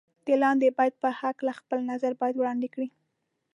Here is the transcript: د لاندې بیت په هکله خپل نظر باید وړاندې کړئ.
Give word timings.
د 0.25 0.29
لاندې 0.41 0.67
بیت 0.77 0.93
په 1.03 1.09
هکله 1.19 1.51
خپل 1.59 1.79
نظر 1.91 2.11
باید 2.19 2.35
وړاندې 2.37 2.67
کړئ. 2.73 2.89